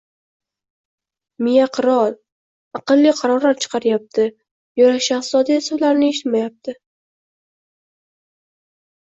[1.47, 2.15] Miyaqirol,
[2.79, 4.27] aqlli qarorlar chiqaryapti,
[4.83, 6.77] yurakshahzoda esa ularni eshitmayapti